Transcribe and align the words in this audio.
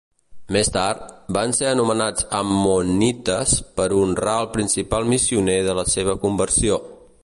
Més 0.55 0.69
tard, 0.77 1.03
van 1.37 1.53
ser 1.57 1.67
anomenats 1.73 2.25
ammonites 2.39 3.55
per 3.79 3.87
honrar 4.01 4.37
el 4.47 4.53
principal 4.59 5.09
missioner 5.17 5.61
de 5.71 5.81
la 5.83 5.91
seva 5.97 6.23
conversió. 6.27 6.87